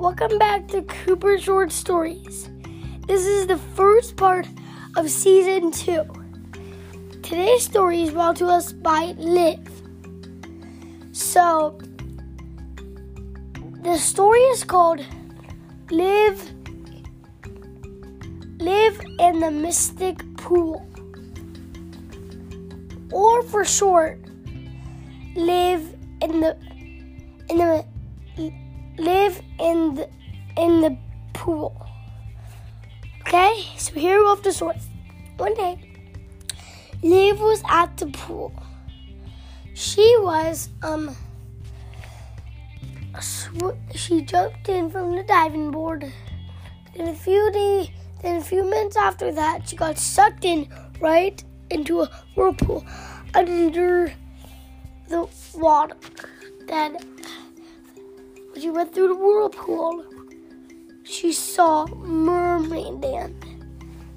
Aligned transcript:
welcome 0.00 0.38
back 0.38 0.66
to 0.66 0.80
Cooper 0.80 1.38
Short 1.38 1.70
Stories. 1.70 2.48
This 3.06 3.26
is 3.26 3.46
the 3.46 3.58
first 3.58 4.16
part 4.16 4.46
of 4.96 5.10
season 5.10 5.70
two. 5.70 6.06
Today's 7.22 7.64
story 7.64 8.04
is 8.04 8.10
brought 8.10 8.36
to 8.36 8.46
us 8.46 8.72
by 8.72 9.14
Liv. 9.18 9.60
So, 11.12 11.78
the 13.82 13.98
story 13.98 14.40
is 14.54 14.64
called 14.64 15.04
Liv 15.90 16.50
Liv 18.58 19.02
in 19.18 19.40
the 19.40 19.50
Mystic 19.50 20.16
Pool. 20.38 20.82
Or 23.12 23.42
for 23.42 23.66
short, 23.66 24.18
Liv 25.36 25.94
in 26.22 26.40
the 26.40 26.56
in 27.50 27.58
the 27.58 27.84
Liv 28.98 29.40
in 29.58 29.94
the 29.94 30.08
in 30.56 30.80
the 30.80 30.96
pool. 31.32 31.86
Okay, 33.22 33.64
so 33.76 33.94
here 33.94 34.18
we 34.18 34.24
go 34.24 34.34
the 34.36 34.52
story. 34.52 34.76
One 35.36 35.54
day, 35.54 35.78
Liv 37.02 37.40
was 37.40 37.62
at 37.68 37.96
the 37.96 38.06
pool. 38.06 38.52
She 39.74 40.16
was 40.20 40.68
um 40.82 41.16
sw- 43.20 43.78
she 43.94 44.22
jumped 44.22 44.68
in 44.68 44.90
from 44.90 45.16
the 45.16 45.22
diving 45.22 45.70
board. 45.70 46.12
Then 46.96 47.08
a 47.08 47.14
few 47.14 47.50
days, 47.52 47.88
then 48.22 48.36
a 48.36 48.44
few 48.44 48.64
minutes 48.64 48.96
after 48.96 49.32
that, 49.32 49.68
she 49.68 49.76
got 49.76 49.98
sucked 49.98 50.44
in 50.44 50.68
right 51.00 51.42
into 51.70 52.02
a 52.02 52.10
whirlpool 52.34 52.84
under 53.34 54.12
the 55.08 55.28
water. 55.54 55.96
Then 56.66 56.96
when 58.50 58.62
she 58.62 58.70
went 58.70 58.92
through 58.92 59.08
the 59.08 59.14
whirlpool, 59.14 60.04
she 61.04 61.32
saw 61.32 61.86
mermaid 61.86 63.02
land. 63.02 63.44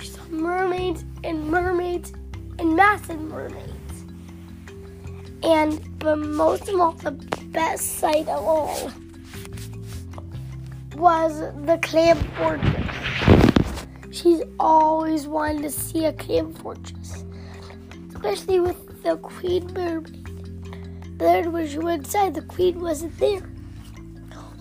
She 0.00 0.08
saw 0.08 0.22
mermaids 0.30 1.04
and 1.24 1.48
mermaids 1.48 2.12
and 2.58 2.76
massive 2.76 3.20
mermaids. 3.20 4.04
And 5.42 5.80
but 5.98 6.16
most 6.16 6.68
of 6.68 6.80
all, 6.80 6.92
the 6.92 7.12
best 7.12 7.98
sight 7.98 8.28
of 8.28 8.44
all 8.44 8.92
was 10.96 11.40
the 11.64 11.78
clam 11.82 12.18
fortress. 12.36 13.86
She's 14.12 14.42
always 14.58 15.26
wanted 15.26 15.62
to 15.62 15.70
see 15.70 16.04
a 16.04 16.12
clam 16.12 16.52
fortress, 16.54 17.24
especially 18.14 18.60
with 18.60 19.02
the 19.02 19.16
queen 19.16 19.66
mermaid. 19.72 20.24
But 21.18 21.24
then 21.24 21.52
when 21.52 21.66
she 21.66 21.78
went 21.78 22.04
inside, 22.04 22.34
the 22.34 22.42
queen 22.42 22.80
wasn't 22.80 23.18
there. 23.18 23.42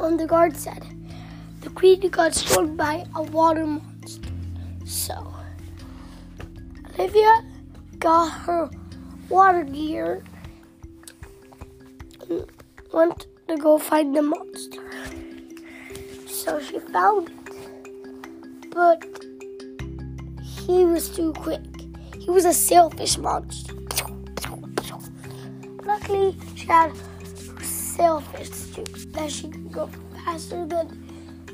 On 0.00 0.16
the 0.16 0.26
guard 0.26 0.56
said, 0.56 0.84
the 1.60 1.70
queen 1.70 2.08
got 2.08 2.34
struck 2.34 2.76
by 2.76 3.04
a 3.14 3.22
water 3.22 3.66
monster. 3.66 4.30
So, 4.84 5.34
Olivia 6.94 7.44
got 7.98 8.28
her 8.28 8.70
water 9.28 9.64
gear 9.64 10.22
and 12.28 12.44
went 12.92 13.26
to 13.48 13.56
go 13.56 13.78
find 13.78 14.14
the 14.14 14.22
monster. 14.22 14.82
So 16.26 16.60
she 16.60 16.78
found 16.78 17.30
it. 17.30 18.70
But 18.70 19.04
he 20.42 20.84
was 20.84 21.08
too 21.08 21.32
quick. 21.32 21.60
He 22.18 22.30
was 22.30 22.44
a 22.44 22.52
sailfish 22.52 23.18
monster. 23.18 23.74
Luckily, 25.84 26.36
she 26.54 26.66
had 26.66 26.92
sailfish 27.98 28.50
suit 28.50 29.12
that 29.12 29.28
she 29.28 29.48
could 29.48 29.72
go 29.72 29.90
faster 30.24 30.64
than 30.64 30.86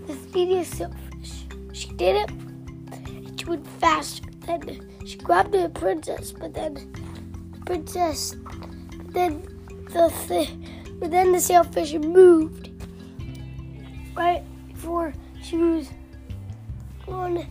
the 0.07 0.15
speediest 0.15 0.75
sailfish. 0.77 1.33
She 1.73 1.89
did 1.95 2.17
it, 2.17 2.31
and 2.31 3.41
she 3.41 3.47
went 3.47 3.67
faster. 3.81 4.29
Then 4.47 4.87
she 5.07 5.17
grabbed 5.17 5.53
the 5.53 5.71
princess, 5.71 6.33
but 6.33 6.53
then 6.53 6.75
the 6.75 7.61
princess, 7.65 8.35
but 8.35 9.15
then 9.15 9.43
the 9.95 10.11
thi- 10.11 10.59
but 11.01 11.11
then 11.11 11.33
the 11.33 11.41
sailfish 11.41 11.95
moved 11.95 12.69
right 14.15 14.45
before 14.69 15.15
she 15.43 15.57
was 15.57 15.89
going 17.07 17.37
to 17.37 17.47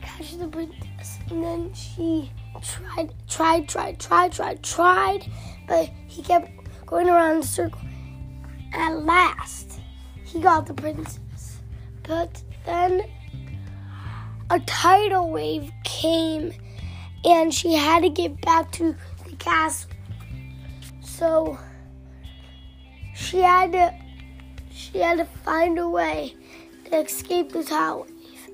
catch 0.00 0.38
the 0.38 0.46
princess, 0.46 1.18
and 1.28 1.42
then 1.42 1.74
she 1.74 2.30
tried, 2.62 3.12
tried, 3.28 3.68
tried, 3.68 3.98
tried, 3.98 4.32
tried, 4.32 4.62
tried, 4.62 5.26
but 5.66 5.90
he 6.06 6.22
kept 6.22 6.48
going 6.86 7.08
around 7.08 7.36
in 7.38 7.42
circle. 7.42 7.80
At 8.72 9.04
last, 9.04 9.80
he 10.24 10.40
got 10.40 10.66
the 10.66 10.74
princess. 10.74 11.58
But 12.02 12.42
then 12.64 13.02
a 14.50 14.60
tidal 14.60 15.30
wave 15.30 15.70
came 15.84 16.52
and 17.24 17.52
she 17.52 17.74
had 17.74 18.02
to 18.02 18.08
get 18.08 18.40
back 18.40 18.70
to 18.72 18.94
the 19.26 19.36
castle. 19.36 19.90
So 21.00 21.58
she 23.14 23.38
had 23.38 23.72
to 23.72 23.94
she 24.70 24.98
had 24.98 25.18
to 25.18 25.24
find 25.24 25.78
a 25.78 25.88
way 25.88 26.34
to 26.86 27.00
escape 27.00 27.52
the 27.52 27.62
tidal 27.62 28.02
wave. 28.02 28.50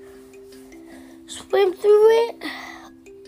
Swim 1.26 1.72
through 1.72 2.28
it 2.28 2.44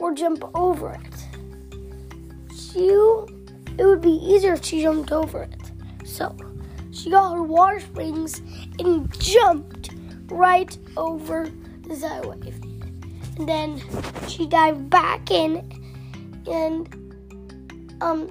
or 0.01 0.13
jump 0.13 0.45
over 0.55 0.93
it. 0.93 2.55
She 2.55 2.89
it 3.79 3.85
would 3.87 4.01
be 4.01 4.11
easier 4.11 4.55
if 4.55 4.65
she 4.65 4.83
jumped 4.83 5.13
over 5.13 5.45
it. 5.45 5.73
So 6.05 6.37
she 7.01 7.11
got 7.11 7.35
her 7.35 7.43
water 7.43 7.81
springs 7.81 8.43
and 8.79 9.11
jumped 9.19 9.91
right 10.27 10.77
over 10.97 11.51
the 11.89 11.97
tidal 11.97 12.31
wave. 12.33 12.63
And 13.39 13.49
then 13.49 13.83
she 14.29 14.47
dived 14.47 14.91
back 14.91 15.31
in 15.31 15.71
and 16.47 17.97
um 18.01 18.31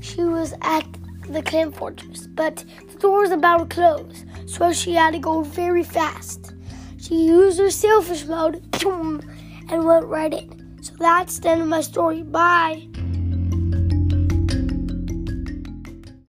she 0.00 0.22
was 0.22 0.54
at 0.62 0.86
the 1.28 1.42
clam 1.42 1.72
fortress. 1.72 2.26
But 2.26 2.64
the 2.92 2.98
door 2.98 3.20
was 3.20 3.30
about 3.30 3.70
to 3.70 3.74
close, 3.74 4.24
so 4.46 4.72
she 4.72 4.94
had 4.94 5.12
to 5.12 5.18
go 5.18 5.42
very 5.42 5.82
fast. 5.82 6.54
She 6.98 7.14
used 7.26 7.58
her 7.58 7.70
sailfish 7.70 8.24
mode 8.26 8.62
and 8.84 9.84
went 9.84 10.06
right 10.06 10.32
in. 10.32 10.78
So 10.82 10.94
that's 10.98 11.38
the 11.38 11.50
end 11.50 11.62
of 11.62 11.68
my 11.68 11.80
story. 11.80 12.22
Bye. 12.22 12.88